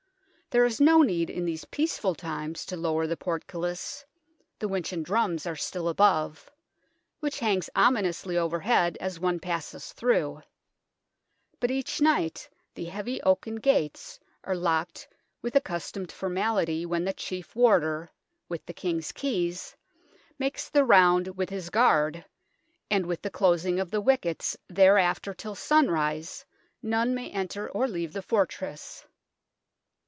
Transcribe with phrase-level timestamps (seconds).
[0.49, 4.05] There is no need in these peaceful times to lower the portcullis
[4.59, 6.51] the winch and drums are still above
[7.21, 10.41] which hangs ominously overhead as one passes through;
[11.61, 15.07] but each night the heavy oaken gates are locked
[15.41, 18.11] with accustomed formality when the Chief Warder,
[18.49, 19.77] with the King's keys,
[20.37, 22.25] makes the round with his guard,
[22.89, 26.43] and with the closing of the wickets thereafter till sunrise
[26.83, 29.05] none may enter or leave the fortress.